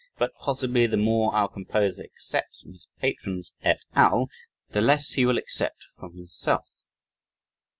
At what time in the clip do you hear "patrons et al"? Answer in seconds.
2.97-4.31